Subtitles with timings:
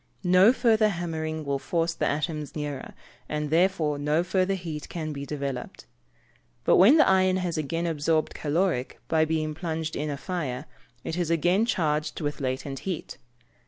[0.23, 2.95] No further hammering will force the atoms nearer,
[3.29, 5.85] and therefore no further heat can be developed.
[6.63, 10.65] But when the iron has again absorbed caloric, by being plunged in a fire,
[11.03, 13.19] it is again charged with latent heat.